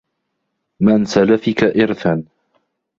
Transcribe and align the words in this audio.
مَنْ 0.79 1.05
سَلَفِك 1.05 1.63
إرْثًا 1.63 2.25